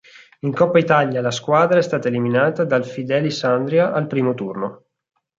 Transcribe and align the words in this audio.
In 0.39 0.51
Coppa 0.55 0.79
Italia 0.79 1.21
la 1.21 1.29
squadra 1.29 1.77
è 1.77 1.81
stata 1.83 2.07
eliminata 2.07 2.63
dal 2.65 2.83
Fidelis 2.87 3.43
Andria 3.43 3.91
al 3.93 4.07
primo 4.07 4.33
turno. 4.33 4.85